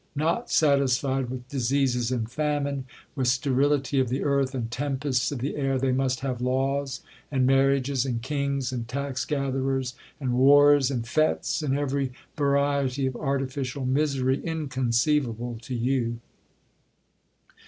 Not 0.15 0.49
satisfied 0.49 1.29
with 1.29 1.47
diseases 1.47 2.11
and 2.11 2.27
famine, 2.27 2.85
with 3.15 3.27
sterility 3.27 3.99
of 3.99 4.09
the 4.09 4.23
earth, 4.23 4.55
and 4.55 4.71
tempests 4.71 5.31
of 5.31 5.37
the 5.37 5.55
air, 5.55 5.77
they 5.77 5.91
must 5.91 6.21
have 6.21 6.41
laws 6.41 7.01
and 7.31 7.45
marriages, 7.45 8.03
and 8.03 8.19
kings 8.19 8.71
and 8.71 8.87
tax 8.87 9.25
gatherers, 9.25 9.93
and 10.19 10.33
wars 10.33 10.89
and 10.89 11.07
fetes, 11.07 11.61
and 11.61 11.77
every 11.77 12.13
variety 12.35 13.05
of 13.05 13.15
artificial 13.15 13.85
misery 13.85 14.43
inconceivable 14.43 15.59
to 15.61 15.75
you.' 15.75 16.19